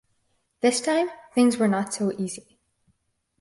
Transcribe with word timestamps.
This 0.61 0.81
time 0.81 1.11
things 1.35 1.57
were 1.57 1.67
not 1.67 1.93
so 1.93 2.11
easy. 2.17 2.57